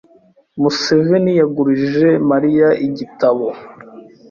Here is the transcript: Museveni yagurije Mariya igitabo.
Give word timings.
Museveni 0.61 1.31
yagurije 1.39 2.09
Mariya 2.29 2.69
igitabo. 2.87 3.47